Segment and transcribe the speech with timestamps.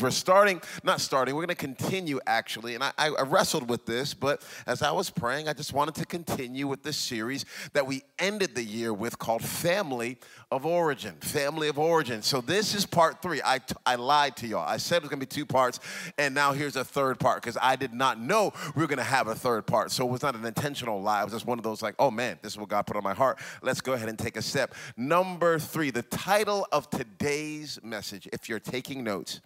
[0.00, 2.74] We're starting, not starting, we're going to continue actually.
[2.74, 6.06] And I, I, wrestled with this, but as I was praying, I just wanted to
[6.06, 10.18] continue with this series that we ended the year with called Family
[10.52, 11.16] of Origin.
[11.20, 12.22] Family of Origin.
[12.22, 13.42] So this is part three.
[13.44, 14.68] I, I lied to y'all.
[14.68, 15.80] I said it was going to be two parts,
[16.16, 19.04] and now here's a third part because I did not know we were going to
[19.04, 19.90] have a third part.
[19.90, 21.22] So it was not an intentional lie.
[21.22, 23.02] It was just one of those like, oh man, this is what God put on
[23.02, 23.38] my heart.
[23.62, 24.74] Let's go ahead and take a step.
[24.96, 29.40] Number three, the title of today's message, if you're taking notes,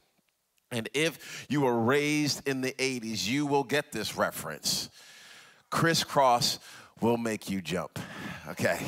[0.73, 4.89] and if you were raised in the 80s, you will get this reference.
[5.71, 6.59] Crisscross
[7.01, 7.99] will make you jump.
[8.49, 8.81] Okay.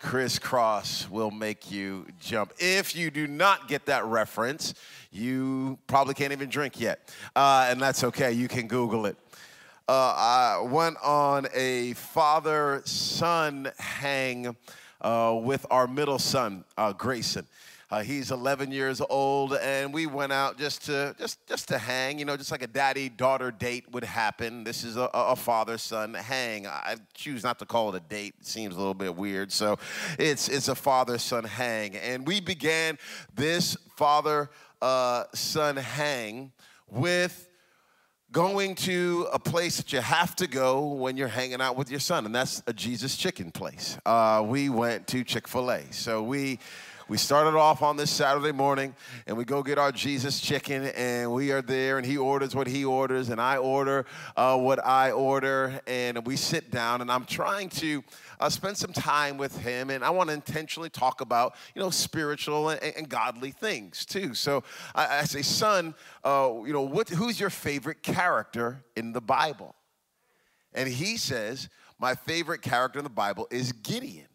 [0.00, 2.52] Crisscross will make you jump.
[2.58, 4.74] If you do not get that reference,
[5.10, 7.12] you probably can't even drink yet.
[7.34, 9.16] Uh, and that's okay, you can Google it.
[9.88, 14.54] Uh, I went on a father son hang
[15.00, 17.46] uh, with our middle son, uh, Grayson.
[17.90, 22.18] Uh, he's 11 years old, and we went out just to just just to hang.
[22.18, 24.62] You know, just like a daddy-daughter date would happen.
[24.62, 26.66] This is a, a father-son hang.
[26.66, 28.34] I choose not to call it a date.
[28.40, 29.50] It seems a little bit weird.
[29.50, 29.78] So,
[30.18, 32.98] it's it's a father-son hang, and we began
[33.34, 36.52] this father-son hang
[36.90, 37.48] with
[38.30, 42.00] going to a place that you have to go when you're hanging out with your
[42.00, 43.96] son, and that's a Jesus Chicken place.
[44.04, 46.58] Uh, we went to Chick Fil A, so we
[47.08, 48.94] we started off on this Saturday morning
[49.26, 52.66] and we go get our Jesus chicken and we are there and he orders what
[52.66, 54.04] he orders and I order
[54.36, 58.04] uh, what I order and we sit down and I'm trying to
[58.40, 61.88] uh, spend some time with him and I want to intentionally talk about, you know,
[61.88, 64.34] spiritual and, and godly things too.
[64.34, 64.62] So
[64.94, 69.74] I, I say, son, uh, you know, what, who's your favorite character in the Bible?
[70.74, 74.27] And he says, my favorite character in the Bible is Gideon.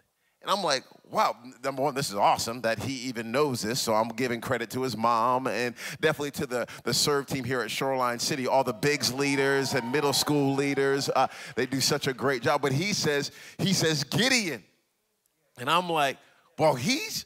[0.44, 3.80] And I'm like, wow, number one, this is awesome that he even knows this.
[3.80, 7.62] So I'm giving credit to his mom and definitely to the, the serve team here
[7.62, 11.10] at Shoreline City, all the bigs leaders and middle school leaders.
[11.16, 12.62] Uh, they do such a great job.
[12.62, 14.64] But he says, he says Gideon.
[15.58, 16.18] And I'm like,
[16.58, 17.26] well, he's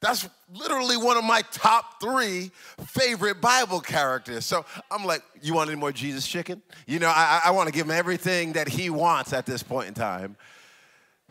[0.00, 2.50] that's literally one of my top three
[2.86, 4.46] favorite Bible characters.
[4.46, 6.62] So I'm like, you want any more Jesus chicken?
[6.86, 9.88] You know, I, I want to give him everything that he wants at this point
[9.88, 10.36] in time.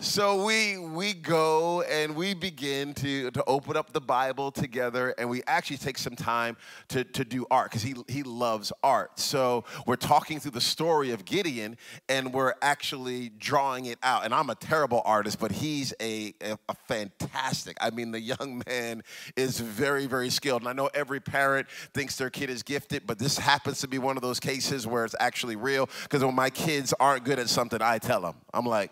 [0.01, 5.29] So we we go and we begin to, to open up the Bible together and
[5.29, 6.55] we actually take some time
[6.87, 9.19] to, to do art because he, he loves art.
[9.19, 11.75] So we're talking through the story of Gideon
[12.07, 14.23] and we're actually drawing it out.
[14.23, 17.75] And I'm a terrible artist, but he's a, a, a fantastic.
[17.81, 19.03] I mean, the young man
[19.35, 20.61] is very, very skilled.
[20.61, 23.97] And I know every parent thinks their kid is gifted, but this happens to be
[23.97, 27.49] one of those cases where it's actually real because when my kids aren't good at
[27.49, 28.35] something, I tell them.
[28.53, 28.91] I'm like,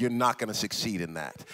[0.00, 1.44] you're not going to succeed in that.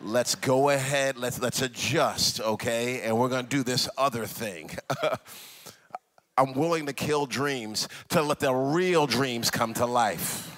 [0.00, 3.02] Let's go ahead, let's, let's adjust, okay?
[3.02, 4.70] And we're going to do this other thing.
[6.38, 10.54] I'm willing to kill dreams to let the real dreams come to life.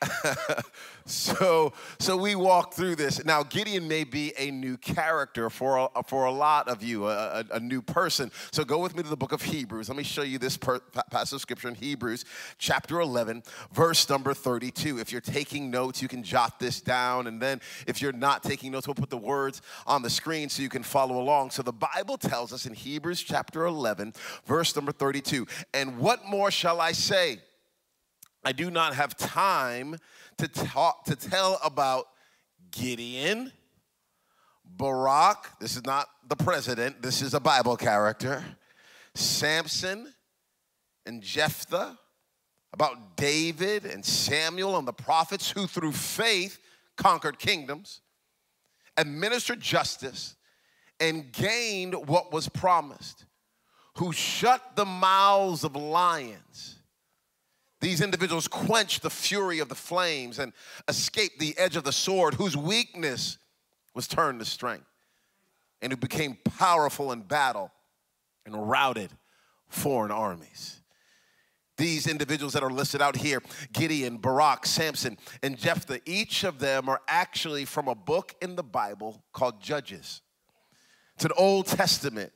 [1.10, 3.24] so, so we walk through this.
[3.24, 7.40] Now, Gideon may be a new character for a, for a lot of you, a,
[7.40, 8.30] a, a new person.
[8.52, 9.88] So go with me to the book of Hebrews.
[9.88, 12.24] Let me show you this per, passage of scripture in Hebrews,
[12.58, 14.98] chapter 11, verse number 32.
[14.98, 17.26] If you're taking notes, you can jot this down.
[17.26, 20.62] And then if you're not taking notes, we'll put the words on the screen so
[20.62, 21.50] you can follow along.
[21.50, 24.14] So the Bible tells us in Hebrews chapter 11,
[24.46, 27.40] verse number 32, and what more shall I say?
[28.42, 29.96] I do not have time
[30.38, 32.06] to talk to tell about
[32.70, 33.52] Gideon,
[34.64, 38.42] Barak, this is not the president, this is a Bible character,
[39.14, 40.12] Samson
[41.04, 41.98] and Jephthah,
[42.72, 46.60] about David and Samuel and the prophets who through faith
[46.96, 48.00] conquered kingdoms,
[48.96, 50.36] administered justice,
[50.98, 53.26] and gained what was promised,
[53.96, 56.79] who shut the mouths of lions
[57.80, 60.52] these individuals quenched the fury of the flames and
[60.86, 63.38] escaped the edge of the sword, whose weakness
[63.94, 64.86] was turned to strength,
[65.80, 67.72] and who became powerful in battle
[68.44, 69.10] and routed
[69.68, 70.80] foreign armies.
[71.78, 73.42] These individuals that are listed out here
[73.72, 78.62] Gideon, Barak, Samson, and Jephthah each of them are actually from a book in the
[78.62, 80.20] Bible called Judges.
[81.14, 82.32] It's an Old Testament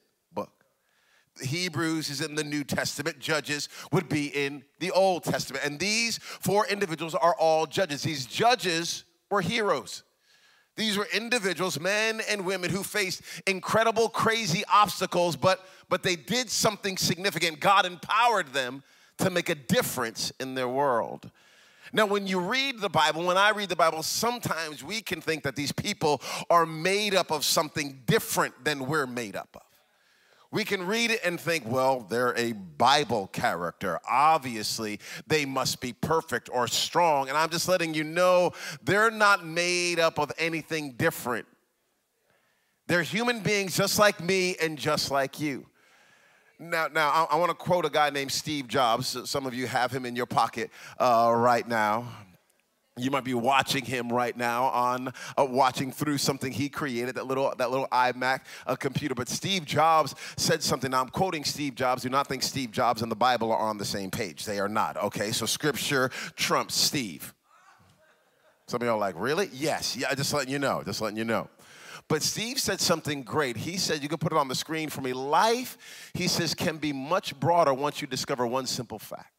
[1.42, 5.64] Hebrews is in the New Testament, Judges would be in the Old Testament.
[5.64, 8.02] And these four individuals are all judges.
[8.02, 10.04] These judges were heroes.
[10.76, 16.50] These were individuals, men and women, who faced incredible, crazy obstacles, but, but they did
[16.50, 17.60] something significant.
[17.60, 18.82] God empowered them
[19.18, 21.30] to make a difference in their world.
[21.92, 25.44] Now, when you read the Bible, when I read the Bible, sometimes we can think
[25.44, 26.20] that these people
[26.50, 29.73] are made up of something different than we're made up of.
[30.54, 33.98] We can read it and think, well, they're a Bible character.
[34.08, 37.28] Obviously, they must be perfect or strong.
[37.28, 38.52] And I'm just letting you know
[38.84, 41.46] they're not made up of anything different.
[42.86, 45.66] They're human beings just like me and just like you.
[46.60, 49.28] Now, now I, I want to quote a guy named Steve Jobs.
[49.28, 50.70] Some of you have him in your pocket
[51.00, 52.06] uh, right now.
[52.96, 57.26] You might be watching him right now on uh, watching through something he created, that
[57.26, 59.16] little that little iMac uh, computer.
[59.16, 60.92] But Steve Jobs said something.
[60.92, 62.02] Now I'm quoting Steve Jobs.
[62.02, 64.44] Do not think Steve Jobs and the Bible are on the same page.
[64.44, 64.96] They are not.
[64.96, 67.34] Okay, so Scripture trumps Steve.
[68.68, 69.50] Some of y'all like, really?
[69.52, 69.96] Yes.
[69.96, 70.14] Yeah.
[70.14, 70.82] Just letting you know.
[70.84, 71.48] Just letting you know.
[72.06, 73.56] But Steve said something great.
[73.56, 75.12] He said, you can put it on the screen for me.
[75.12, 79.33] Life, he says, can be much broader once you discover one simple fact.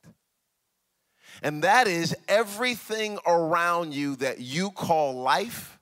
[1.42, 5.78] And that is everything around you that you call life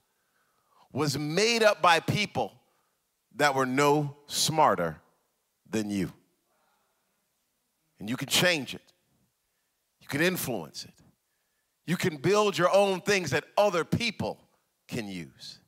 [0.92, 2.52] was made up by people
[3.36, 4.96] that were no smarter
[5.68, 6.12] than you.
[7.98, 8.82] And you can change it,
[10.00, 10.94] you can influence it,
[11.86, 14.38] you can build your own things that other people
[14.88, 15.58] can use.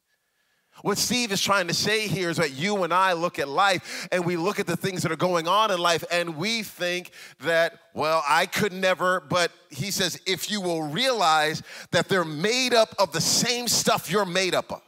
[0.82, 4.08] What Steve is trying to say here is that you and I look at life
[4.12, 7.10] and we look at the things that are going on in life and we think
[7.40, 11.62] that, well, I could never, but he says, if you will realize
[11.92, 14.82] that they're made up of the same stuff you're made up of,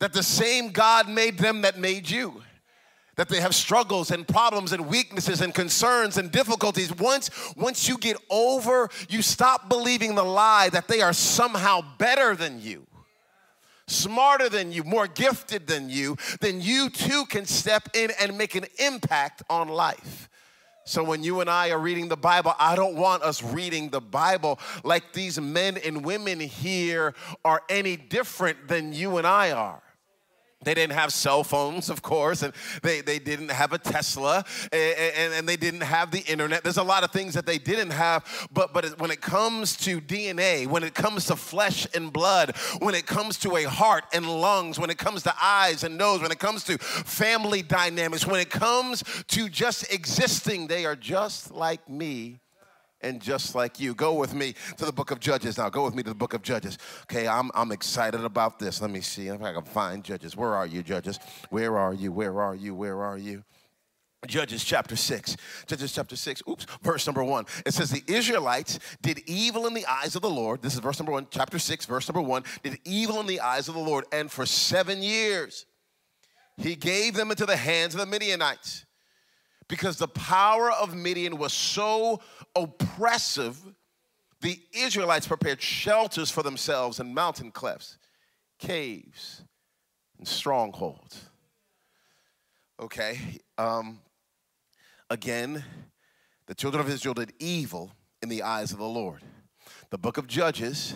[0.00, 2.42] that the same God made them that made you
[3.18, 6.94] that they have struggles and problems and weaknesses and concerns and difficulties.
[6.94, 12.36] Once once you get over you stop believing the lie that they are somehow better
[12.36, 12.86] than you
[13.88, 18.54] smarter than you, more gifted than you, then you too can step in and make
[18.54, 20.28] an impact on life.
[20.84, 24.00] So when you and I are reading the Bible, I don't want us reading the
[24.00, 27.14] Bible like these men and women here
[27.44, 29.82] are any different than you and I are.
[30.64, 32.52] They didn't have cell phones, of course, and
[32.82, 36.64] they, they didn't have a Tesla, and, and, they didn't have the internet.
[36.64, 40.00] There's a lot of things that they didn't have, but, but when it comes to
[40.00, 44.28] DNA, when it comes to flesh and blood, when it comes to a heart and
[44.28, 48.40] lungs, when it comes to eyes and nose, when it comes to family dynamics, when
[48.40, 52.40] it comes to just existing, they are just like me
[53.00, 53.94] and just like you.
[53.94, 55.68] Go with me to the book of Judges now.
[55.68, 56.78] Go with me to the book of Judges.
[57.02, 58.80] Okay, I'm, I'm excited about this.
[58.80, 60.36] Let me see if I can find Judges.
[60.36, 61.18] Where are you, Judges?
[61.50, 62.12] Where are you?
[62.12, 62.74] Where are you?
[62.74, 63.44] Where are you?
[64.26, 65.36] Judges chapter 6.
[65.66, 67.46] Judges chapter 6, oops, verse number 1.
[67.64, 70.60] It says, The Israelites did evil in the eyes of the Lord.
[70.60, 72.42] This is verse number 1, chapter 6, verse number 1.
[72.64, 74.06] Did evil in the eyes of the Lord.
[74.10, 75.66] And for seven years,
[76.56, 78.86] he gave them into the hands of the Midianites
[79.68, 82.20] because the power of Midian was so
[82.62, 83.58] oppressive,
[84.40, 87.98] the Israelites prepared shelters for themselves in mountain clefts,
[88.58, 89.42] caves,
[90.18, 91.24] and strongholds.
[92.80, 93.18] Okay,
[93.56, 94.00] um,
[95.10, 95.64] again,
[96.46, 97.90] the children of Israel did evil
[98.22, 99.22] in the eyes of the Lord.
[99.90, 100.94] The book of Judges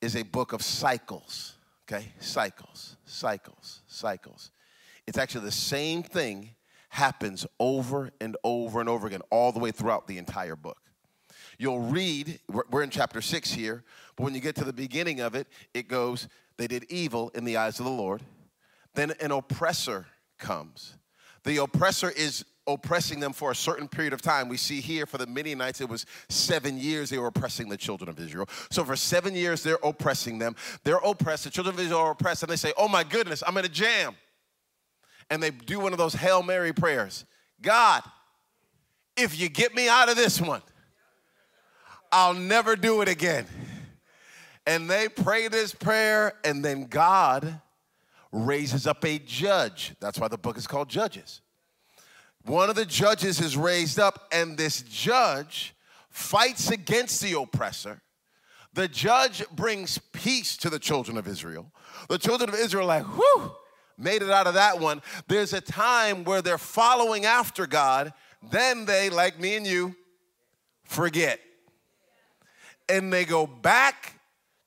[0.00, 2.12] is a book of cycles, okay?
[2.20, 4.50] Cycles, cycles, cycles.
[5.06, 6.54] It's actually the same thing
[6.90, 10.78] happens over and over and over again, all the way throughout the entire book.
[11.58, 12.40] You'll read,
[12.70, 13.84] we're in chapter six here,
[14.16, 17.44] but when you get to the beginning of it, it goes, They did evil in
[17.44, 18.22] the eyes of the Lord.
[18.94, 20.06] Then an oppressor
[20.38, 20.96] comes.
[21.44, 24.48] The oppressor is oppressing them for a certain period of time.
[24.48, 28.08] We see here for the Midianites, it was seven years they were oppressing the children
[28.08, 28.48] of Israel.
[28.70, 30.56] So for seven years, they're oppressing them.
[30.84, 31.44] They're oppressed.
[31.44, 33.68] The children of Israel are oppressed, and they say, Oh my goodness, I'm in a
[33.68, 34.16] jam
[35.30, 37.24] and they do one of those Hail Mary prayers
[37.60, 38.02] God,
[39.16, 40.60] if you get me out of this one,
[42.14, 43.44] I'll never do it again.
[44.68, 47.60] And they pray this prayer, and then God
[48.30, 49.96] raises up a judge.
[49.98, 51.40] That's why the book is called Judges.
[52.44, 55.74] One of the judges is raised up, and this judge
[56.08, 58.00] fights against the oppressor.
[58.74, 61.72] The judge brings peace to the children of Israel.
[62.08, 63.50] The children of Israel like, whew,
[63.98, 65.02] made it out of that one.
[65.26, 68.12] There's a time where they're following after God,
[68.52, 69.96] then they, like me and you,
[70.84, 71.40] forget.
[72.88, 74.20] And they go back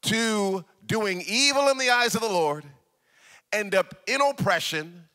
[0.03, 2.63] to doing evil in the eyes of the Lord,
[3.51, 5.05] end up in oppression,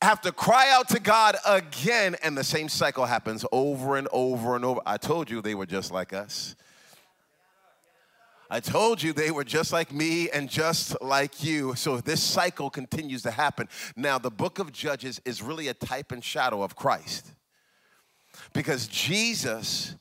[0.00, 4.56] have to cry out to God again, and the same cycle happens over and over
[4.56, 4.80] and over.
[4.84, 6.56] I told you they were just like us.
[8.50, 11.74] I told you they were just like me and just like you.
[11.74, 13.66] So this cycle continues to happen.
[13.96, 17.32] Now, the book of Judges is really a type and shadow of Christ
[18.52, 19.94] because Jesus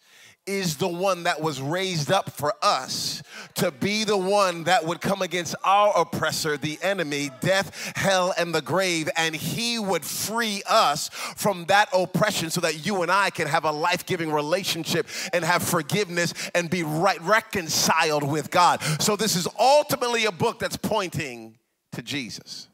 [0.48, 3.22] is the one that was raised up for us
[3.56, 8.54] to be the one that would come against our oppressor, the enemy, death, hell, and
[8.54, 13.30] the grave, and he would free us from that oppression so that you and I
[13.30, 18.82] can have a life giving relationship and have forgiveness and be right reconciled with God.
[19.00, 21.58] So, this is ultimately a book that's pointing
[21.92, 22.68] to Jesus.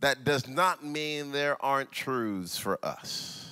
[0.00, 3.47] That does not mean there aren't truths for us.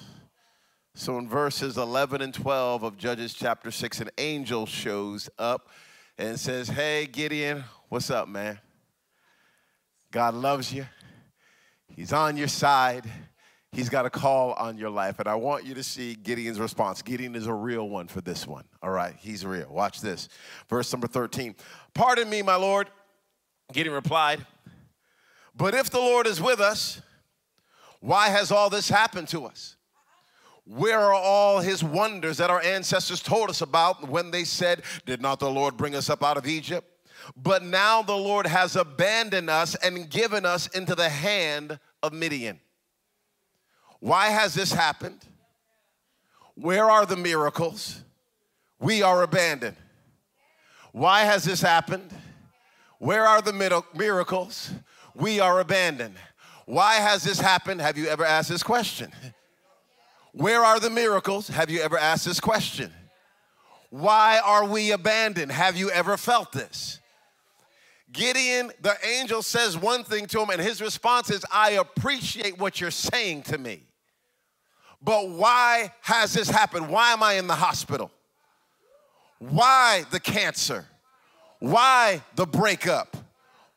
[0.98, 5.68] So in verses 11 and 12 of Judges chapter 6, an angel shows up
[6.16, 8.58] and says, Hey, Gideon, what's up, man?
[10.10, 10.86] God loves you.
[11.94, 13.04] He's on your side.
[13.72, 15.18] He's got a call on your life.
[15.18, 17.02] And I want you to see Gideon's response.
[17.02, 18.64] Gideon is a real one for this one.
[18.82, 19.68] All right, he's real.
[19.68, 20.30] Watch this.
[20.70, 21.56] Verse number 13.
[21.92, 22.88] Pardon me, my Lord.
[23.70, 24.46] Gideon replied,
[25.54, 27.02] But if the Lord is with us,
[28.00, 29.75] why has all this happened to us?
[30.66, 35.22] Where are all his wonders that our ancestors told us about when they said, Did
[35.22, 36.86] not the Lord bring us up out of Egypt?
[37.36, 42.60] But now the Lord has abandoned us and given us into the hand of Midian.
[44.00, 45.24] Why has this happened?
[46.56, 48.02] Where are the miracles?
[48.80, 49.76] We are abandoned.
[50.92, 52.10] Why has this happened?
[52.98, 53.52] Where are the
[53.94, 54.70] miracles?
[55.14, 56.16] We are abandoned.
[56.64, 57.80] Why has this happened?
[57.80, 59.12] Have you ever asked this question?
[60.36, 61.48] Where are the miracles?
[61.48, 62.92] Have you ever asked this question?
[63.88, 65.50] Why are we abandoned?
[65.50, 67.00] Have you ever felt this?
[68.12, 72.82] Gideon, the angel says one thing to him, and his response is, I appreciate what
[72.82, 73.84] you're saying to me.
[75.00, 76.90] But why has this happened?
[76.90, 78.10] Why am I in the hospital?
[79.38, 80.84] Why the cancer?
[81.60, 83.16] Why the breakup?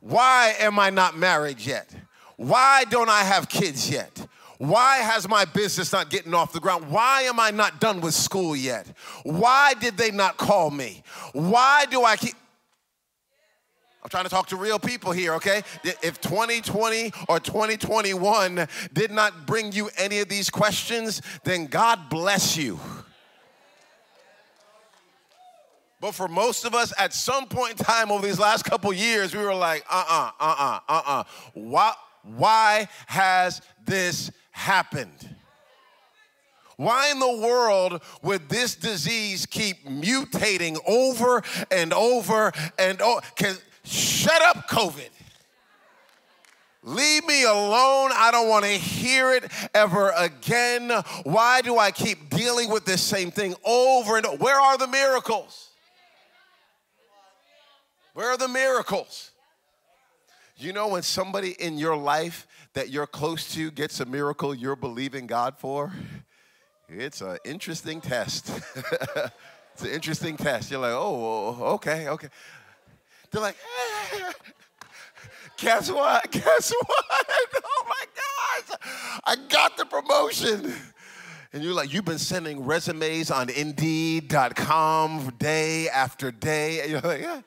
[0.02, 1.90] Why am I not married yet?
[2.36, 4.28] Why don't I have kids yet?
[4.60, 6.92] Why has my business not getting off the ground?
[6.92, 8.86] Why am I not done with school yet?
[9.24, 11.02] Why did they not call me?
[11.32, 12.34] Why do I keep.
[14.04, 15.64] I'm trying to talk to real people here, okay?
[16.04, 22.58] If 2020 or 2021 did not bring you any of these questions, then God bless
[22.58, 22.82] you.
[26.02, 29.34] But for most of us, at some point in time over these last couple years,
[29.34, 31.24] we were like, uh uh-uh, uh, uh uh, uh uh.
[31.54, 35.36] Why, why has this happened?
[36.76, 43.22] Why in the world would this disease keep mutating over and over and over?
[43.84, 45.10] Shut up, COVID.
[46.84, 48.12] Leave me alone.
[48.14, 50.92] I don't want to hear it ever again.
[51.24, 54.38] Why do I keep dealing with this same thing over and over?
[54.38, 55.70] Where are the miracles?
[58.14, 59.29] Where are the miracles?
[60.62, 64.76] You know, when somebody in your life that you're close to gets a miracle you're
[64.76, 65.94] believing God for,
[66.90, 68.52] it's an interesting test.
[69.74, 70.70] it's an interesting test.
[70.70, 72.28] You're like, oh, okay, okay.
[73.32, 73.56] They're like,
[75.58, 76.30] guess what?
[76.32, 77.26] Guess what?
[77.64, 78.06] Oh my
[78.68, 78.78] gosh,
[79.24, 80.74] I got the promotion.
[81.54, 86.82] And you're like, you've been sending resumes on Indeed.com day after day.
[86.82, 87.42] And you're like, yeah.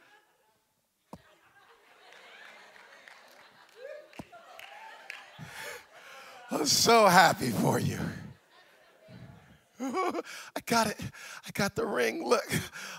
[6.52, 7.98] I'm so happy for you.
[9.80, 11.00] I got it.
[11.46, 12.28] I got the ring.
[12.28, 12.46] Look,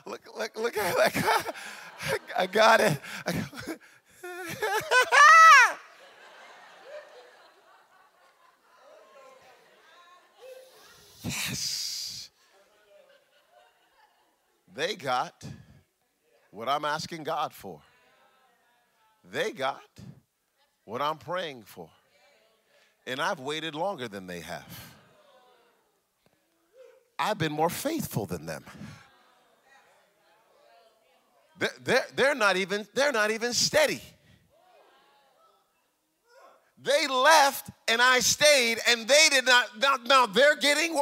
[0.08, 1.24] look, look, look at it.
[2.38, 3.00] I got it.
[11.24, 12.32] yes.
[14.74, 15.46] They got
[16.50, 17.80] what I'm asking God for.
[19.32, 19.80] They got
[20.86, 21.88] what I'm praying for.
[23.06, 24.94] And I've waited longer than they have.
[27.20, 28.64] I've been more faithful than them.
[31.60, 34.02] They're, they're, they're, not even, they're not even steady.
[36.82, 39.80] They left and I stayed and they did not.
[39.80, 41.00] Now, now they're getting,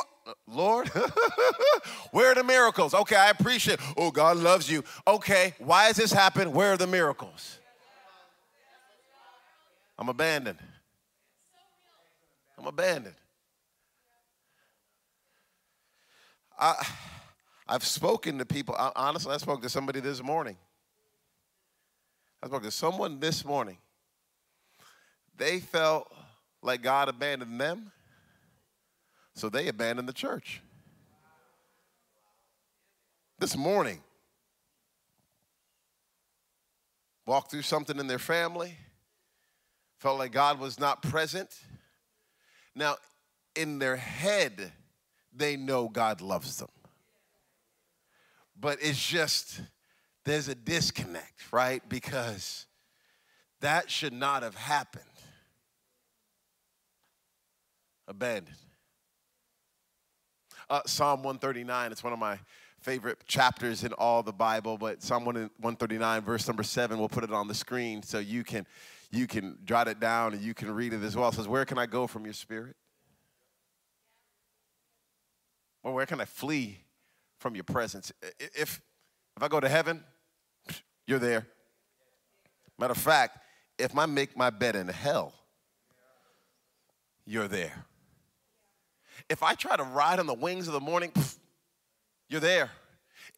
[0.48, 0.88] Lord,
[2.12, 2.94] where are the miracles?
[2.94, 4.84] Okay, I appreciate Oh, God loves you.
[5.08, 6.54] Okay, why has this happened?
[6.54, 7.58] Where are the miracles?
[9.98, 10.60] I'm abandoned.
[12.62, 13.16] I'm abandoned.
[16.60, 16.76] I,
[17.68, 18.76] I've spoken to people.
[18.78, 20.58] I, honestly, I spoke to somebody this morning.
[22.44, 23.78] I spoke to someone this morning.
[25.36, 26.14] They felt
[26.62, 27.92] like God abandoned them,
[29.34, 30.62] so they abandoned the church.
[33.40, 34.02] This morning,
[37.26, 38.78] walked through something in their family,
[39.98, 41.50] felt like God was not present
[42.76, 42.96] now,
[43.56, 44.72] in their head,
[45.34, 46.70] they know God loves them.
[48.60, 49.62] But it's just,
[50.26, 51.82] there's a disconnect, right?
[51.90, 52.66] Because
[53.60, 55.04] that should not have happened.
[58.08, 58.56] Abandoned.
[60.70, 62.40] Uh, Psalm 139, it's one of my
[62.80, 67.32] favorite chapters in all the Bible, but Psalm 139, verse number seven, we'll put it
[67.32, 68.66] on the screen so you can
[69.12, 71.30] you can jot it down and you can read it as well.
[71.30, 72.76] It says, Where can I go from your spirit?
[75.84, 76.80] Or where can I flee
[77.40, 78.12] from your presence?
[78.40, 78.82] If
[79.36, 80.04] if I go to heaven,
[81.08, 81.48] you're there.
[82.78, 83.40] Matter of fact,
[83.78, 85.34] if I make my bed in hell,
[87.26, 87.86] you're there.
[89.30, 91.12] If I try to ride on the wings of the morning,
[92.30, 92.72] you're there.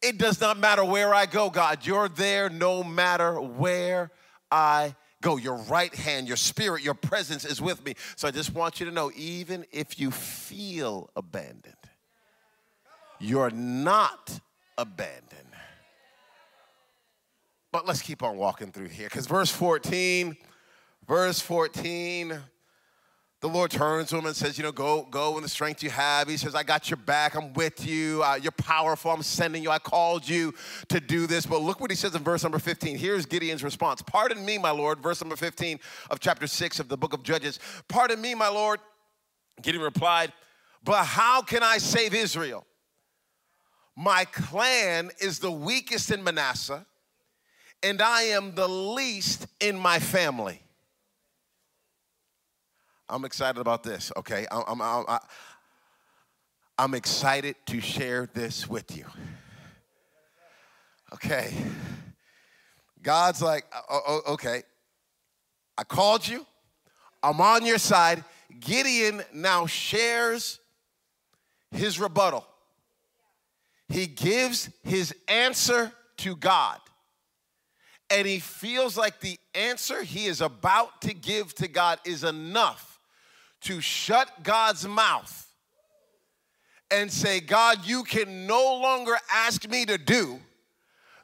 [0.02, 1.86] It does not matter where I go, God.
[1.86, 4.10] You're there no matter where
[4.50, 5.36] I go.
[5.36, 7.94] Your right hand, your spirit, your presence is with me.
[8.14, 11.74] So I just want you to know even if you feel abandoned,
[13.18, 14.38] you're not
[14.78, 15.22] abandoned.
[17.72, 20.36] But let's keep on walking through here because verse 14,
[21.08, 22.38] verse 14
[23.44, 25.90] the Lord turns to him and says, You know, go, go in the strength you
[25.90, 26.28] have.
[26.28, 27.34] He says, I got your back.
[27.34, 28.22] I'm with you.
[28.22, 29.10] Uh, you're powerful.
[29.10, 29.70] I'm sending you.
[29.70, 30.54] I called you
[30.88, 31.44] to do this.
[31.44, 32.96] But look what he says in verse number 15.
[32.96, 35.00] Here's Gideon's response Pardon me, my Lord.
[35.00, 37.60] Verse number 15 of chapter 6 of the book of Judges.
[37.86, 38.80] Pardon me, my Lord.
[39.60, 40.32] Gideon replied,
[40.82, 42.64] But how can I save Israel?
[43.94, 46.86] My clan is the weakest in Manasseh,
[47.82, 50.63] and I am the least in my family.
[53.08, 54.46] I'm excited about this, okay?
[54.50, 55.18] I'm, I'm, I'm,
[56.78, 59.04] I'm excited to share this with you.
[61.12, 61.54] Okay.
[63.02, 63.64] God's like,
[64.28, 64.62] okay,
[65.76, 66.46] I called you,
[67.22, 68.24] I'm on your side.
[68.60, 70.60] Gideon now shares
[71.70, 72.46] his rebuttal.
[73.88, 76.78] He gives his answer to God.
[78.10, 82.93] And he feels like the answer he is about to give to God is enough
[83.64, 85.46] to shut God's mouth
[86.90, 90.38] and say, God, you can no longer ask me to do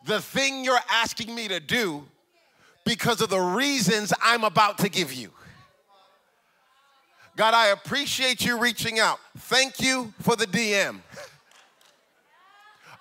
[0.06, 2.04] the thing you're asking me to do
[2.84, 5.30] because of the reasons I'm about to give you.
[7.36, 9.18] God, I appreciate you reaching out.
[9.36, 11.00] Thank you for the DM.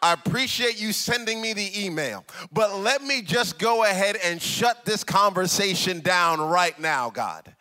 [0.02, 2.24] I appreciate you sending me the email.
[2.52, 7.54] But let me just go ahead and shut this conversation down right now, God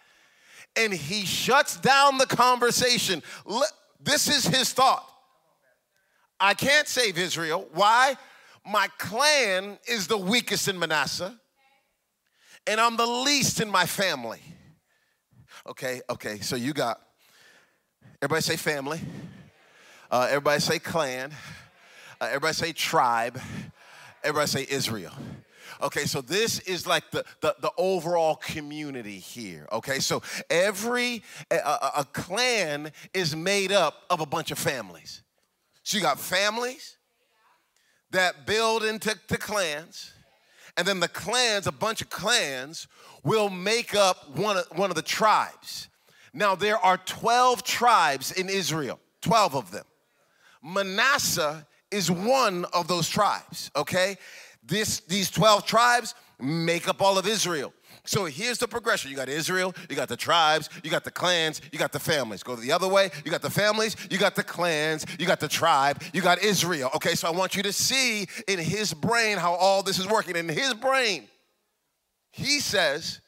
[0.76, 3.22] and he shuts down the conversation.
[4.00, 5.04] This is his thought.
[6.40, 7.66] I can't save Israel.
[7.72, 8.16] Why?
[8.64, 11.34] My clan is the weakest in Manasseh,
[12.66, 14.40] and I'm the least in my family.
[15.66, 17.00] Okay, okay, so you got,
[18.22, 19.00] everybody say family,
[20.10, 21.32] uh, everybody say clan,
[22.20, 23.40] uh, everybody say tribe,
[24.22, 25.12] everybody say Israel.
[25.80, 29.66] Okay, so this is like the, the, the overall community here.
[29.72, 35.22] Okay, so every a, a, a clan is made up of a bunch of families.
[35.82, 36.96] So you got families
[38.10, 40.12] that build into the clans,
[40.76, 42.88] and then the clans, a bunch of clans,
[43.24, 45.88] will make up one of, one of the tribes.
[46.32, 49.84] Now, there are 12 tribes in Israel, 12 of them.
[50.62, 54.16] Manasseh is one of those tribes, okay?
[54.62, 57.72] This, these 12 tribes make up all of Israel.
[58.04, 59.10] So here's the progression.
[59.10, 62.42] You got Israel, you got the tribes, you got the clans, you got the families.
[62.42, 65.48] Go the other way, you got the families, you got the clans, you got the
[65.48, 66.90] tribe, you got Israel.
[66.96, 70.36] Okay, so I want you to see in his brain how all this is working.
[70.36, 71.28] In his brain,
[72.30, 73.20] he says,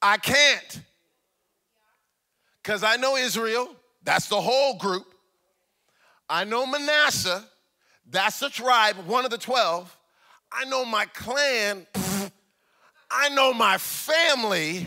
[0.00, 0.80] I can't.
[2.60, 3.68] Because I know Israel,
[4.02, 5.14] that's the whole group.
[6.28, 7.44] I know Manasseh,
[8.10, 9.96] that's the tribe, one of the 12.
[10.54, 11.86] I know my clan,
[13.10, 14.86] I know my family,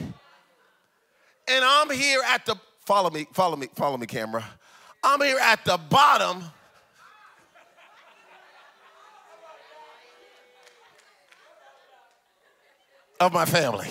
[1.47, 4.43] and I'm here at the follow me, follow me, follow me, camera.
[5.03, 6.43] I'm here at the bottom.
[13.17, 13.87] Of my family.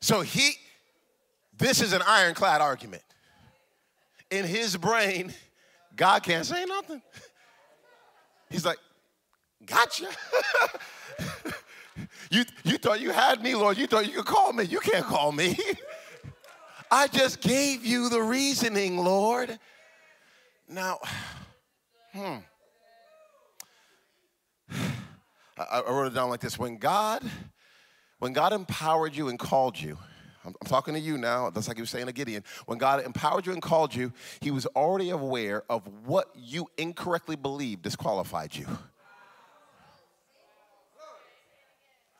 [0.00, 0.52] So he,
[1.58, 3.02] this is an ironclad argument.
[4.30, 5.32] In his brain,
[5.96, 7.02] God can't say nothing.
[8.50, 8.78] He's like,
[9.66, 10.06] Gotcha.
[12.30, 13.78] you, you thought you had me, Lord.
[13.78, 14.64] You thought you could call me.
[14.64, 15.58] You can't call me.
[16.90, 19.58] I just gave you the reasoning, Lord.
[20.68, 20.98] Now,
[22.12, 22.36] hmm.
[25.58, 27.22] I, I wrote it down like this when God,
[28.18, 29.98] when God empowered you and called you,
[30.44, 31.50] I'm, I'm talking to you now.
[31.50, 32.44] That's like he was saying to Gideon.
[32.66, 37.36] When God empowered you and called you, he was already aware of what you incorrectly
[37.36, 38.66] believed disqualified you.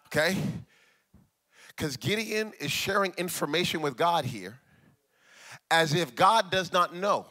[0.07, 0.37] Okay?
[1.69, 4.61] Because Gideon is sharing information with God here
[5.71, 7.27] as if God does not know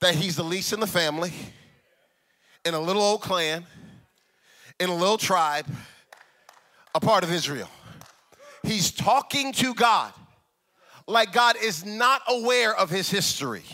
[0.00, 1.32] that he's the least in the family,
[2.64, 3.64] in a little old clan,
[4.78, 5.66] in a little tribe,
[6.94, 7.70] a part of Israel.
[8.64, 10.12] He's talking to God
[11.06, 13.64] like God is not aware of his history.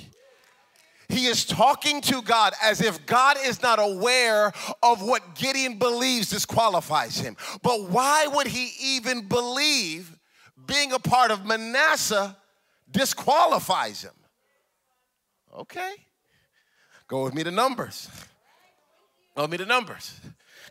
[1.09, 6.29] He is talking to God as if God is not aware of what Gideon believes
[6.29, 7.37] disqualifies him.
[7.63, 10.19] But why would he even believe
[10.67, 12.37] being a part of Manasseh
[12.91, 14.13] disqualifies him?
[15.57, 15.95] Okay.
[17.07, 18.11] Go with me to Numbers.
[19.35, 20.21] Go with me to Numbers.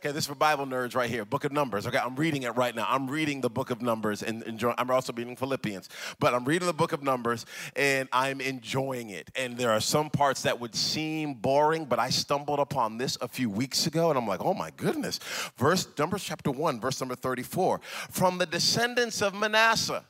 [0.07, 1.25] Okay, this is for Bible nerds right here.
[1.25, 1.85] Book of Numbers.
[1.85, 2.87] Okay, I'm reading it right now.
[2.87, 4.41] I'm reading the book of Numbers and.
[4.77, 9.29] I'm also reading Philippians, but I'm reading the book of Numbers and I'm enjoying it.
[9.35, 13.27] And there are some parts that would seem boring, but I stumbled upon this a
[13.27, 15.19] few weeks ago, and I'm like, oh my goodness.
[15.57, 17.81] Verse Numbers chapter one, verse number 34.
[18.09, 20.05] From the descendants of Manasseh,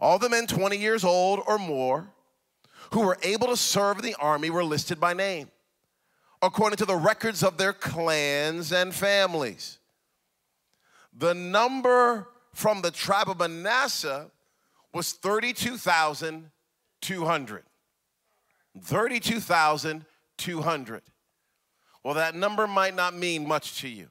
[0.00, 2.08] all the men 20 years old or more
[2.90, 5.48] who were able to serve the army were listed by name
[6.44, 9.78] according to the records of their clans and families.
[11.16, 14.30] The number from the tribe of Manasseh
[14.92, 17.62] was 32,200.
[18.80, 21.02] 32,200.
[22.02, 24.10] Well, that number might not mean much to you.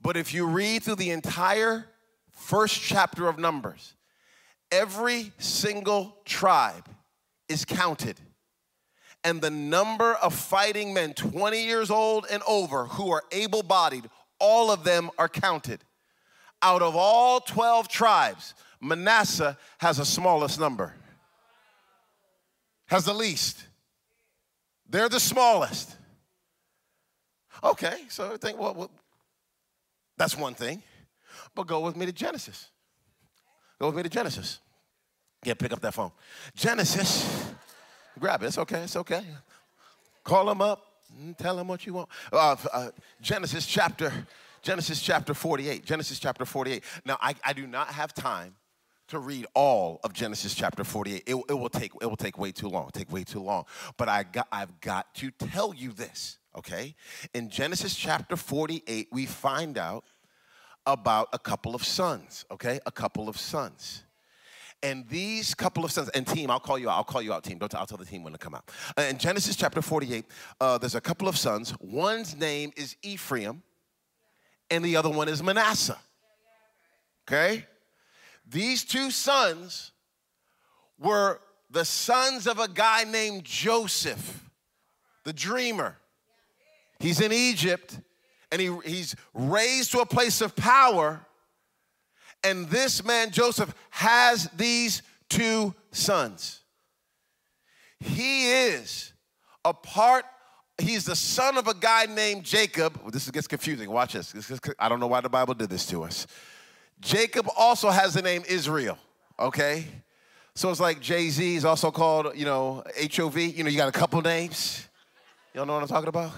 [0.00, 1.86] But if you read through the entire
[2.30, 3.94] first chapter of Numbers,
[4.70, 6.88] every single tribe
[7.48, 8.20] is counted
[9.24, 14.08] and the number of fighting men 20 years old and over who are able bodied,
[14.38, 15.80] all of them are counted.
[16.60, 20.94] Out of all 12 tribes, Manasseh has the smallest number,
[22.86, 23.64] has the least.
[24.88, 25.96] They're the smallest.
[27.64, 28.90] Okay, so I think, well, well,
[30.18, 30.82] that's one thing.
[31.54, 32.70] But go with me to Genesis.
[33.80, 34.58] Go with me to Genesis.
[35.44, 36.12] Yeah, pick up that phone.
[36.54, 37.41] Genesis
[38.18, 38.46] Grab it.
[38.46, 38.80] It's okay.
[38.82, 39.24] It's okay.
[40.24, 40.86] Call them up
[41.18, 42.08] and tell them what you want.
[42.32, 44.12] Uh, uh, Genesis chapter
[44.62, 45.84] Genesis chapter 48.
[45.84, 46.84] Genesis chapter 48.
[47.04, 48.54] Now, I, I do not have time
[49.08, 51.24] to read all of Genesis chapter 48.
[51.26, 52.88] It, it, will take it will take way too long.
[52.92, 53.64] Take way too long.
[53.96, 56.94] But I got I've got to tell you this, okay?
[57.34, 60.04] In Genesis chapter 48, we find out
[60.86, 62.78] about a couple of sons, okay?
[62.86, 64.04] A couple of sons.
[64.82, 66.96] And these couple of sons, and team, I'll call you out.
[66.96, 67.58] I'll call you out, team.
[67.58, 68.68] Don't I'll tell the team when to come out.
[68.98, 70.24] Uh, in Genesis chapter 48,
[70.60, 71.72] uh, there's a couple of sons.
[71.80, 73.62] One's name is Ephraim,
[74.70, 75.98] and the other one is Manasseh.
[77.28, 77.64] Okay?
[78.48, 79.92] These two sons
[80.98, 81.40] were
[81.70, 84.50] the sons of a guy named Joseph,
[85.24, 85.96] the dreamer.
[86.98, 87.98] He's in Egypt,
[88.50, 91.24] and he, he's raised to a place of power
[92.44, 96.60] and this man, Joseph, has these two sons.
[98.00, 99.12] He is
[99.64, 100.24] a part,
[100.78, 103.12] he's the son of a guy named Jacob.
[103.12, 103.90] This gets confusing.
[103.90, 104.32] Watch this.
[104.32, 106.26] this I don't know why the Bible did this to us.
[107.00, 108.98] Jacob also has the name Israel,
[109.38, 109.86] okay?
[110.54, 112.84] So it's like Jay Z is also called, you know,
[113.16, 113.38] HOV.
[113.38, 114.88] You know, you got a couple names.
[115.54, 116.32] Y'all know what I'm talking about?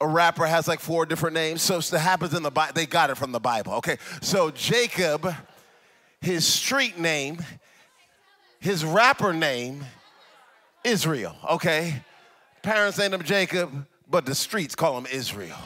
[0.00, 1.62] A rapper has like four different names.
[1.62, 2.72] So it happens in the Bible.
[2.74, 3.74] They got it from the Bible.
[3.74, 3.98] Okay.
[4.20, 5.32] So Jacob,
[6.20, 7.38] his street name,
[8.60, 9.84] his rapper name,
[10.84, 11.36] Israel.
[11.50, 12.02] Okay.
[12.62, 15.58] Parents named him Jacob, but the streets call him Israel.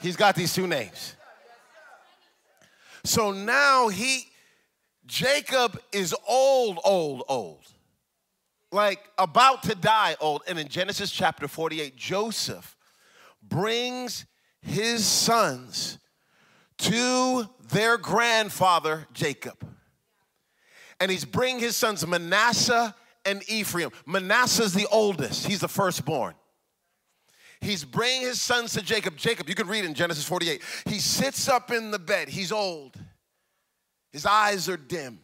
[0.00, 1.14] He's got these two names.
[3.04, 4.26] So now he,
[5.06, 7.66] Jacob is old, old, old
[8.70, 10.42] like about to die old.
[10.46, 12.76] And in Genesis chapter 48, Joseph
[13.42, 14.26] brings
[14.60, 15.98] his sons
[16.78, 19.56] to their grandfather Jacob.
[21.00, 23.90] And he's bringing his sons Manasseh and Ephraim.
[24.06, 26.34] Manasseh's the oldest, he's the firstborn.
[27.60, 29.16] He's bringing his sons to Jacob.
[29.16, 30.62] Jacob, you can read in Genesis 48.
[30.86, 32.28] He sits up in the bed.
[32.28, 32.96] He's old.
[34.12, 35.18] His eyes are dim.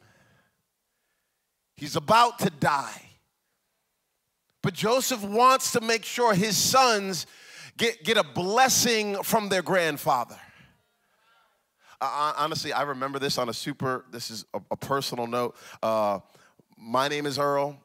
[1.77, 3.03] He's about to die.
[4.65, 7.27] But Joseph wants to make sure his sons
[7.77, 10.39] get, get a blessing from their grandfather.
[12.01, 15.55] Honestly, I remember this on a super, this is a, a personal note.
[15.83, 16.21] Uh,
[16.79, 17.79] my name is Earl.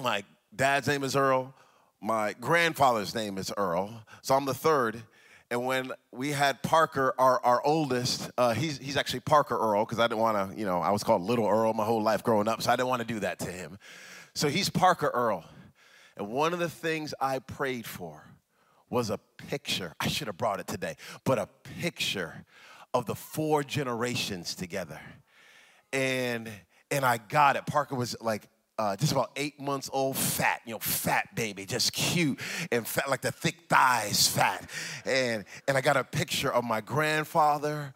[0.00, 0.22] My
[0.54, 1.52] dad's name is Earl.
[2.00, 3.92] My grandfather's name is Earl.
[4.22, 5.02] So I'm the third.
[5.50, 9.98] And when we had Parker, our, our oldest, uh, he's, he's actually Parker Earl, because
[9.98, 12.46] I didn't want to, you know, I was called Little Earl my whole life growing
[12.46, 13.76] up, so I didn't want to do that to him.
[14.34, 15.44] So he's Parker Earl.
[16.16, 18.24] And one of the things I prayed for
[18.90, 19.94] was a picture.
[20.00, 21.48] I should have brought it today, but a
[21.80, 22.44] picture
[22.92, 25.00] of the four generations together.
[25.92, 26.50] And
[26.90, 27.64] and I got it.
[27.64, 28.48] Parker was like
[28.78, 32.38] uh, just about eight months old, fat, you know, fat baby, just cute
[32.70, 34.68] and fat, like the thick thighs, fat.
[35.04, 37.94] And, and I got a picture of my grandfather,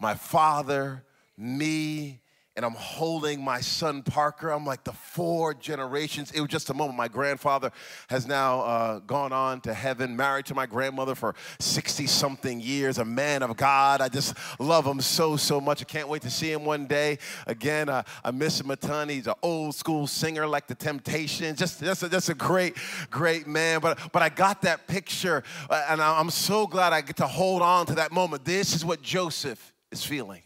[0.00, 1.04] my father,
[1.36, 2.20] me,
[2.56, 4.50] and I'm holding my son Parker.
[4.50, 6.30] I'm like the four generations.
[6.30, 6.96] It was just a moment.
[6.96, 7.72] My grandfather
[8.08, 12.98] has now uh, gone on to heaven, married to my grandmother for 60 something years,
[12.98, 14.00] a man of God.
[14.00, 15.82] I just love him so, so much.
[15.82, 17.18] I can't wait to see him one day.
[17.48, 19.08] Again, uh, I miss him a ton.
[19.08, 21.58] He's an old school singer like the Temptations.
[21.58, 22.76] Just, just, a, just a great,
[23.10, 23.80] great man.
[23.80, 27.62] But, but I got that picture, uh, and I'm so glad I get to hold
[27.62, 28.44] on to that moment.
[28.44, 30.43] This is what Joseph is feeling.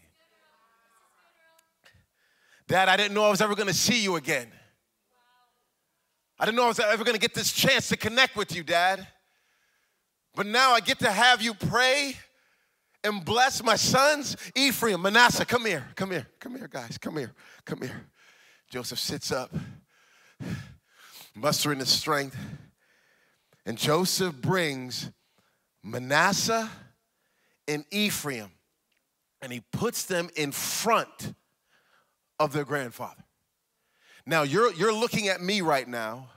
[2.69, 4.47] Dad, I didn't know I was ever gonna see you again.
[6.39, 9.07] I didn't know I was ever gonna get this chance to connect with you, Dad.
[10.35, 12.15] But now I get to have you pray
[13.03, 15.45] and bless my sons, Ephraim, Manasseh.
[15.45, 17.33] Come here, come here, come here, guys, come here,
[17.65, 18.05] come here.
[18.69, 19.51] Joseph sits up,
[21.35, 22.37] mustering his strength,
[23.65, 25.09] and Joseph brings
[25.83, 26.69] Manasseh
[27.67, 28.51] and Ephraim,
[29.41, 31.33] and he puts them in front
[32.39, 33.23] of their grandfather.
[34.25, 36.29] Now, you're, you're looking at me right now,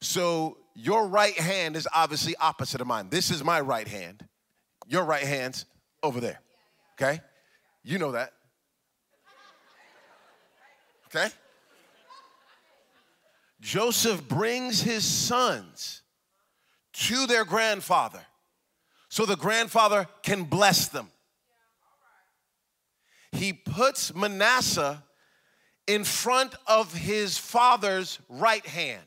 [0.00, 3.08] so your right hand is obviously opposite of mine.
[3.10, 4.26] This is my right hand.
[4.86, 5.64] Your right hand's
[6.02, 6.40] over there.
[6.94, 7.20] Okay?
[7.82, 8.32] You know that.
[11.06, 11.28] Okay?
[13.60, 16.02] Joseph brings his sons
[16.92, 18.20] to their grandfather
[19.08, 21.08] so the grandfather can bless them.
[23.32, 25.02] He puts Manasseh
[25.90, 29.02] in front of his father's right hand.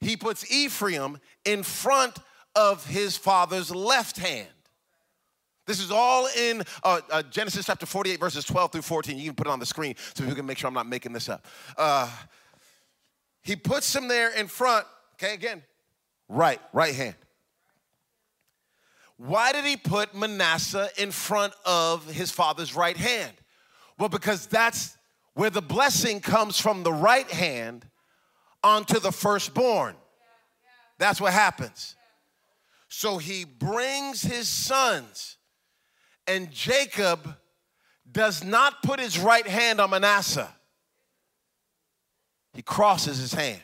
[0.00, 2.18] He puts Ephraim in front
[2.54, 4.46] of his father's left hand.
[5.66, 9.18] This is all in uh, uh, Genesis chapter 48, verses 12 through 14.
[9.18, 11.12] You can put it on the screen so you can make sure I'm not making
[11.12, 11.44] this up.
[11.76, 12.08] Uh,
[13.42, 15.64] he puts him there in front, okay, again,
[16.28, 17.16] right, right hand.
[19.16, 23.32] Why did he put Manasseh in front of his father's right hand?
[23.98, 24.96] Well, because that's
[25.34, 27.86] where the blessing comes from the right hand
[28.62, 29.96] onto the firstborn.
[30.98, 31.96] That's what happens.
[32.88, 35.36] So he brings his sons,
[36.26, 37.36] and Jacob
[38.10, 40.54] does not put his right hand on Manasseh,
[42.54, 43.60] he crosses his hands.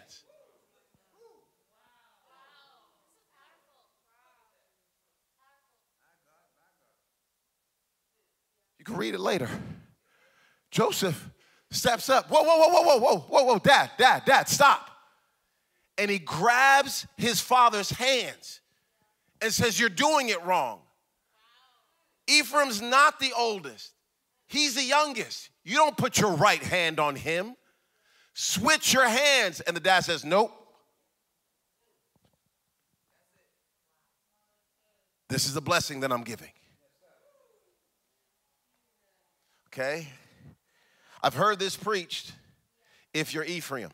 [8.79, 9.49] You can read it later.
[10.73, 11.31] Joseph
[11.71, 12.29] steps up.
[12.29, 14.89] Whoa, whoa, whoa, whoa, whoa, whoa, whoa, dad, dad, dad, stop.
[15.99, 18.61] And he grabs his father's hands
[19.41, 20.81] and says, You're doing it wrong.
[22.27, 23.93] Ephraim's not the oldest,
[24.49, 25.51] he's the youngest.
[25.63, 27.55] You don't put your right hand on him.
[28.35, 29.61] Switch your hands.
[29.61, 30.53] And the dad says, Nope.
[35.29, 36.51] This is the blessing that I'm giving.
[39.69, 40.09] Okay?
[41.23, 42.33] I've heard this preached
[43.15, 43.91] if you're Ephraim.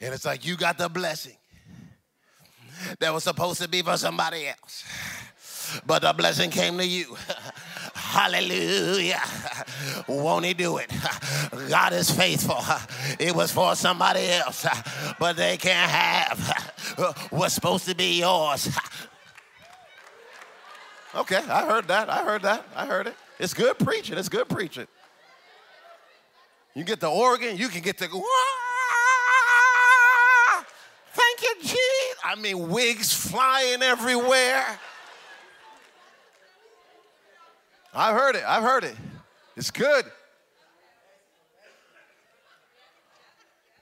[0.00, 1.36] And it's like you got the blessing
[3.00, 4.84] that was supposed to be for somebody else.
[5.86, 7.16] But the blessing came to you.
[7.94, 9.20] Hallelujah.
[10.06, 10.90] Won't he do it?
[11.68, 12.58] God is faithful.
[13.18, 14.64] It was for somebody else,
[15.18, 18.68] but they can't have what's supposed to be yours.
[21.14, 22.08] Okay, I heard that.
[22.08, 22.64] I heard that.
[22.76, 23.16] I heard it.
[23.38, 24.18] It's good preaching.
[24.18, 24.86] It's good preaching.
[26.74, 28.06] You get the organ, you can get the
[31.12, 31.78] thank you, Jesus.
[32.24, 34.64] I mean, wigs flying everywhere.
[37.94, 38.44] I've heard it.
[38.46, 38.94] I've heard it.
[39.56, 40.04] It's good.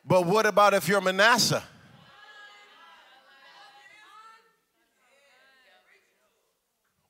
[0.07, 1.63] But what about if you're Manasseh?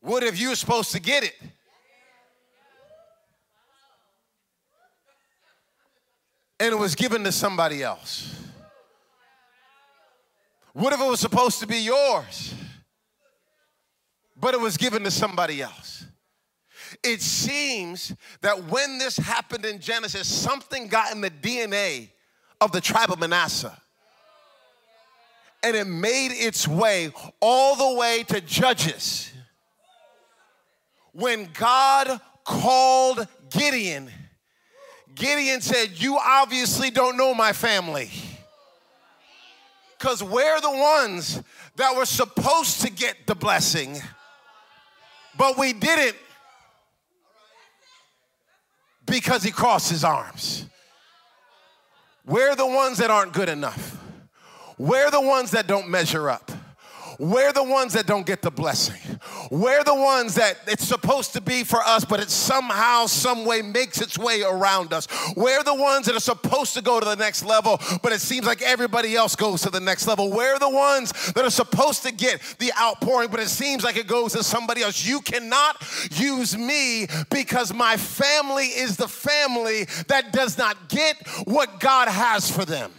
[0.00, 1.34] What if you're supposed to get it?
[6.58, 8.34] And it was given to somebody else?
[10.72, 12.54] What if it was supposed to be yours,
[14.36, 16.04] but it was given to somebody else?
[17.02, 22.10] It seems that when this happened in Genesis, something got in the DNA
[22.60, 23.76] of the tribe of Manasseh.
[25.62, 29.32] and it made its way all the way to Judges.
[31.12, 34.10] When God called Gideon,
[35.16, 38.10] Gideon said, You obviously don't know my family.
[39.98, 41.42] Because we're the ones
[41.76, 43.98] that were supposed to get the blessing,
[45.36, 46.16] but we didn't
[49.06, 50.66] because he crossed his arms.
[52.26, 53.96] We're the ones that aren't good enough.
[54.76, 56.50] We're the ones that don't measure up.
[57.18, 59.18] We're the ones that don't get the blessing.
[59.50, 63.62] We're the ones that it's supposed to be for us, but it somehow, some way
[63.62, 65.08] makes its way around us.
[65.34, 68.46] We're the ones that are supposed to go to the next level, but it seems
[68.46, 70.30] like everybody else goes to the next level.
[70.30, 74.06] We're the ones that are supposed to get the outpouring, but it seems like it
[74.06, 75.06] goes to somebody else.
[75.06, 81.80] You cannot use me because my family is the family that does not get what
[81.80, 82.92] God has for them.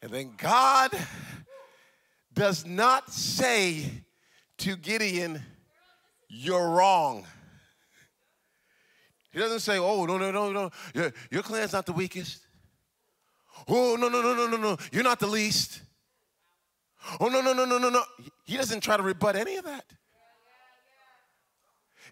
[0.13, 0.91] then God
[2.33, 3.85] does not say
[4.59, 5.41] to Gideon,
[6.27, 7.25] You're wrong.
[9.31, 12.45] He doesn't say, Oh, no, no, no, no, your, your clan's not the weakest.
[13.67, 15.81] Oh, no, no, no, no, no, no, you're not the least.
[17.19, 18.03] Oh, no, no, no, no, no, no.
[18.45, 19.85] He doesn't try to rebut any of that.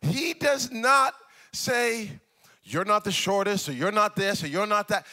[0.01, 1.13] He does not
[1.51, 2.11] say,
[2.63, 5.05] You're not the shortest, or you're not this, or you're not that.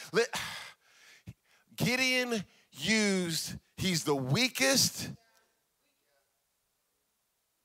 [1.75, 2.43] Gideon
[2.77, 5.09] used, he's the weakest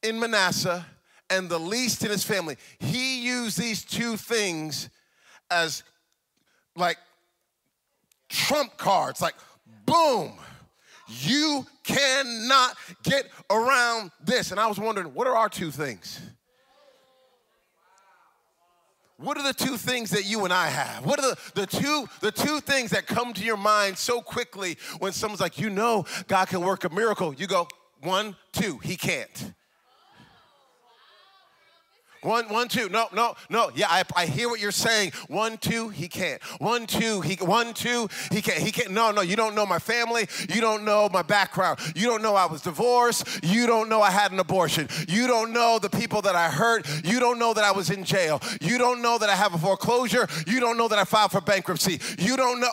[0.03, 0.85] in Manasseh
[1.31, 2.57] and the least in his family.
[2.79, 4.91] He used these two things
[5.51, 5.83] as
[6.77, 6.99] like
[8.29, 9.35] trump cards, like
[9.87, 10.39] boom.
[11.09, 14.51] You cannot get around this.
[14.51, 16.21] And I was wondering, what are our two things?
[19.23, 21.07] What are the two things that you and I have?
[21.07, 24.77] What are the, the two the two things that come to your mind so quickly
[24.99, 27.33] when someone's like, you know, God can work a miracle?
[27.33, 27.69] You go,
[28.03, 29.55] one, two, he can't.
[32.23, 32.89] One, one, two.
[32.89, 33.71] No, no, no.
[33.75, 35.13] Yeah, I, I hear what you're saying.
[35.29, 36.41] One, two, he can't.
[36.61, 38.59] One, two, he one, two, he can't.
[38.59, 38.93] He can't.
[38.93, 40.29] No, no, you don't know my family.
[40.49, 41.81] You don't know my background.
[41.97, 43.27] You don't know I was divorced.
[43.43, 44.89] You don't know I had an abortion.
[45.09, 46.87] You don't know the people that I hurt.
[47.05, 48.41] You don't know that I was in jail.
[48.61, 50.29] You don't know that I have a foreclosure.
[50.47, 52.01] You don't know that I filed for bankruptcy.
[52.19, 52.71] You don't know.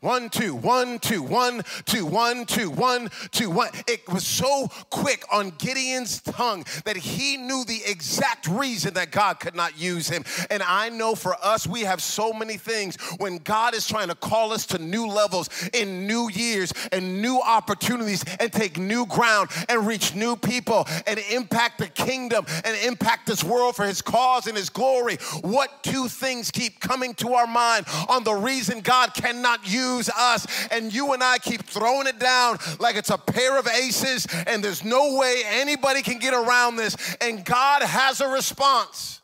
[0.00, 3.68] One, two, one, two, one, two, one, two, one, two, one.
[3.86, 9.40] It was so quick on Gideon's tongue that he knew the exact reason that God
[9.40, 10.24] could not use him.
[10.48, 14.14] And I know for us, we have so many things when God is trying to
[14.14, 19.50] call us to new levels in new years and new opportunities and take new ground
[19.68, 24.46] and reach new people and impact the kingdom and impact this world for his cause
[24.46, 25.16] and his glory.
[25.42, 29.89] What two things keep coming to our mind on the reason God cannot use?
[29.98, 30.46] Us.
[30.70, 34.62] And you and I keep throwing it down like it's a pair of aces and
[34.62, 36.96] there's no way anybody can get around this.
[37.20, 39.20] And God has a response.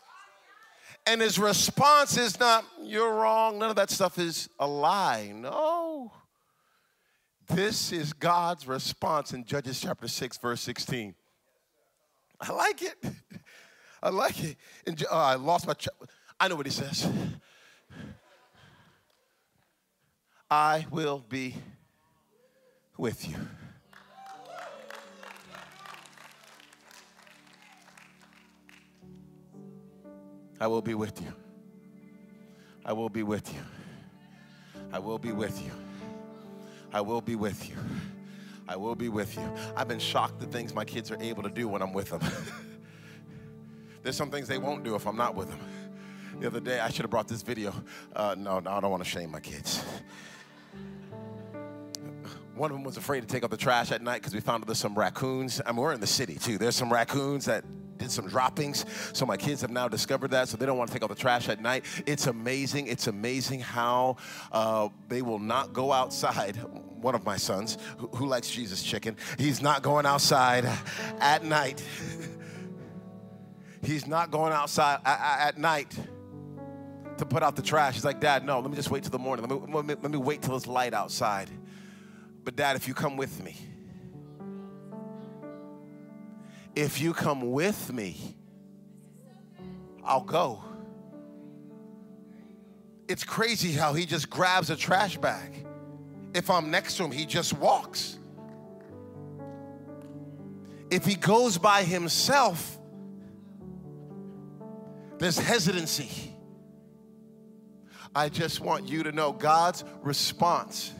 [1.06, 3.58] And his response is not, you're wrong.
[3.58, 5.32] None of that stuff is a lie.
[5.34, 6.12] No.
[7.46, 11.14] This is God's response in Judges chapter 6, verse 16.
[12.40, 12.96] I like it.
[14.02, 14.56] I like it.
[14.86, 15.74] And, uh, I lost my.
[15.74, 15.88] Ch-
[16.38, 17.08] I know what he says.
[20.50, 21.56] I will be
[22.96, 23.34] with you.
[30.60, 31.32] I will be with you.
[32.84, 33.60] I will be with you.
[34.92, 35.72] I will be with you.
[36.92, 37.76] I will be with you.
[38.68, 39.52] I will be with you.
[39.76, 42.20] I've been shocked the things my kids are able to do when I'm with them.
[44.04, 45.58] There's some things they won't do if I'm not with them.
[46.38, 47.74] The other day, I should have brought this video.
[48.14, 49.82] Uh, no, no, I don't want to shame my kids.
[52.56, 54.64] One of them was afraid to take out the trash at night because we found
[54.64, 55.60] there's some raccoons.
[55.66, 56.56] I mean, we're in the city too.
[56.56, 57.64] There's some raccoons that
[57.98, 58.86] did some droppings.
[59.12, 61.14] So my kids have now discovered that, so they don't want to take out the
[61.14, 61.84] trash at night.
[62.06, 62.86] It's amazing.
[62.86, 64.16] It's amazing how
[64.52, 66.56] uh, they will not go outside.
[66.56, 70.64] One of my sons, who, who likes Jesus chicken, he's not going outside
[71.20, 71.84] at night.
[73.82, 75.94] he's not going outside at, at night
[77.18, 77.94] to put out the trash.
[77.94, 79.46] He's like, Dad, no, let me just wait till the morning.
[79.46, 81.50] Let me, let me, let me wait till it's light outside.
[82.46, 83.56] But, Dad, if you come with me,
[86.76, 88.36] if you come with me,
[90.04, 90.62] I'll go.
[93.08, 95.66] It's crazy how he just grabs a trash bag.
[96.34, 98.16] If I'm next to him, he just walks.
[100.88, 102.78] If he goes by himself,
[105.18, 106.32] there's hesitancy.
[108.14, 110.92] I just want you to know God's response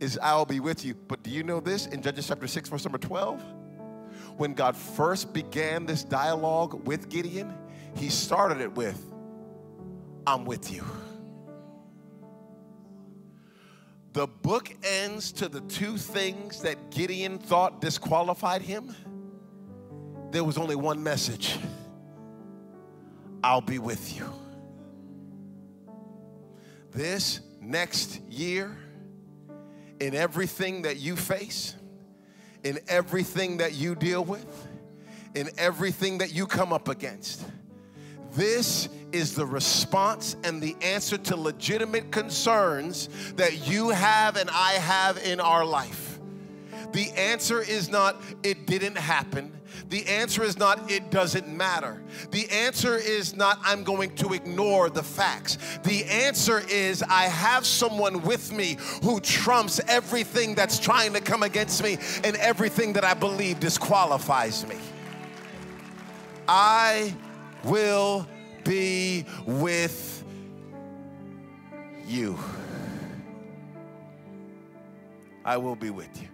[0.00, 0.94] is I'll be with you.
[0.94, 3.42] But do you know this in Judges chapter 6, verse number 12?
[4.36, 7.54] When God first began this dialogue with Gideon,
[7.94, 9.00] he started it with,
[10.26, 10.84] I'm with you.
[14.12, 18.94] The book ends to the two things that Gideon thought disqualified him.
[20.32, 21.58] There was only one message
[23.44, 24.30] I'll be with you.
[26.90, 28.76] This next year,
[30.00, 31.76] in everything that you face,
[32.64, 34.68] in everything that you deal with,
[35.34, 37.44] in everything that you come up against,
[38.32, 44.72] this is the response and the answer to legitimate concerns that you have and I
[44.72, 46.18] have in our life.
[46.92, 49.52] The answer is not, it didn't happen.
[49.88, 52.02] The answer is not, it doesn't matter.
[52.30, 55.58] The answer is not, I'm going to ignore the facts.
[55.82, 61.42] The answer is, I have someone with me who trumps everything that's trying to come
[61.42, 64.76] against me and everything that I believe disqualifies me.
[66.48, 67.14] I
[67.64, 68.26] will
[68.64, 70.24] be with
[72.06, 72.38] you.
[75.44, 76.28] I will be with you.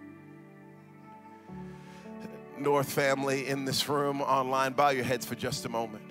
[2.59, 6.03] North family in this room, online, bow your heads for just a moment.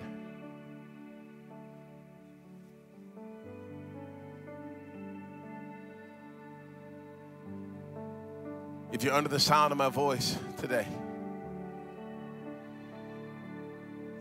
[8.91, 10.87] If you're under the sound of my voice today,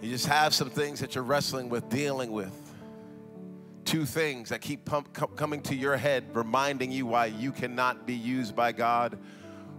[0.03, 2.53] you just have some things that you're wrestling with, dealing with.
[3.85, 8.15] Two things that keep pump, coming to your head, reminding you why you cannot be
[8.15, 9.19] used by God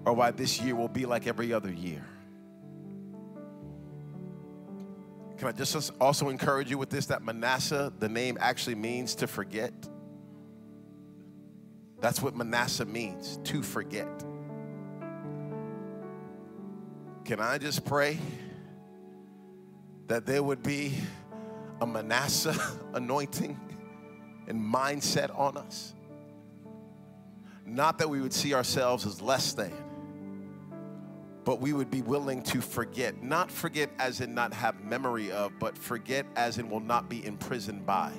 [0.06, 2.04] or why this year will be like every other year.
[5.38, 9.28] Can I just also encourage you with this that Manasseh, the name actually means to
[9.28, 9.72] forget?
[12.00, 14.08] That's what Manasseh means, to forget.
[17.24, 18.18] Can I just pray
[20.08, 20.94] that there would be
[21.82, 22.56] a Manasseh
[22.94, 23.60] anointing
[24.48, 25.94] and mindset on us?
[27.64, 29.74] Not that we would see ourselves as less than,
[31.48, 33.24] but we would be willing to forget.
[33.24, 37.26] Not forget as in not have memory of, but forget as in will not be
[37.26, 38.12] imprisoned by.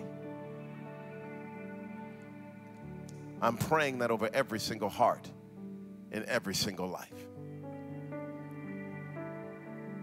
[3.43, 5.31] I'm praying that over every single heart
[6.11, 7.13] in every single life.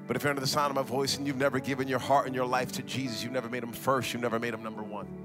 [0.06, 2.28] But if you're under the sound of my voice and you've never given your heart
[2.28, 4.84] and your life to Jesus, you've never made him first, you've never made him number
[4.84, 5.25] one.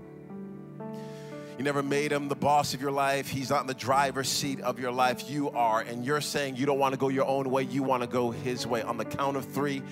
[1.61, 3.29] You never made him the boss of your life.
[3.29, 5.29] He's not in the driver's seat of your life.
[5.29, 5.83] You are.
[5.83, 7.65] And you're saying you don't want to go your own way.
[7.65, 8.81] You want to go his way.
[8.81, 9.83] On the count of three,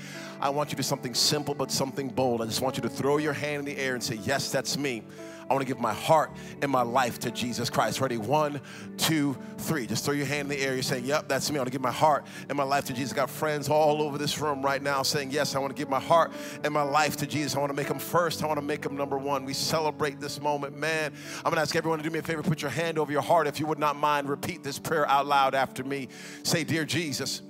[0.41, 2.41] I want you to do something simple but something bold.
[2.41, 4.79] I just want you to throw your hand in the air and say, Yes, that's
[4.79, 5.03] me.
[5.49, 6.30] I want to give my heart
[6.61, 8.01] and my life to Jesus Christ.
[8.01, 8.18] Ready?
[8.18, 8.61] One,
[8.99, 9.86] two, three.
[9.86, 10.74] Just throw your hand in the air.
[10.74, 11.57] You're saying, Yep, that's me.
[11.57, 13.12] I want to give my heart and my life to Jesus.
[13.12, 15.88] I got friends all over this room right now saying, Yes, I want to give
[15.88, 16.32] my heart
[16.64, 17.57] and my life to Jesus.
[17.57, 18.42] I want to make him first.
[18.42, 19.46] I want to make him number one.
[19.46, 20.76] We celebrate this moment.
[20.76, 22.42] Man, I'm going to ask everyone to do me a favor.
[22.42, 24.28] Put your hand over your heart if you would not mind.
[24.28, 26.09] Repeat this prayer out loud after me.
[26.42, 27.40] Say, Dear Jesus,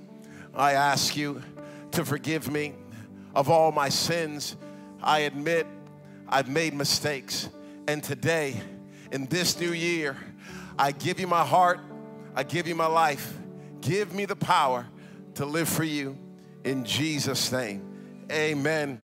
[0.55, 1.41] I ask you
[1.91, 2.75] to forgive me
[3.35, 4.55] of all my sins.
[5.01, 5.67] I admit
[6.27, 7.49] I've made mistakes.
[7.89, 8.55] And today,
[9.11, 10.15] in this new year,
[10.77, 11.79] I give you my heart,
[12.35, 13.35] I give you my life.
[13.81, 14.85] Give me the power
[15.33, 16.15] to live for you
[16.63, 17.81] in Jesus' name.
[18.31, 19.01] Amen.